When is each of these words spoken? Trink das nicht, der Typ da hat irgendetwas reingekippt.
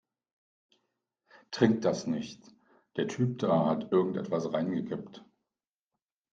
Trink 1.51 1.83
das 1.83 2.07
nicht, 2.07 2.41
der 2.97 3.07
Typ 3.07 3.37
da 3.37 3.67
hat 3.67 3.91
irgendetwas 3.91 4.51
reingekippt. 4.51 5.23